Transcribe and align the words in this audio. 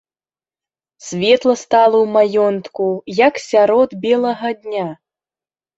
Светла 1.07 1.55
стала 1.65 1.97
ў 2.03 2.07
маёнтку, 2.15 2.85
як 3.27 3.35
сярод 3.49 3.89
белага 4.09 4.49
дня. 4.63 4.87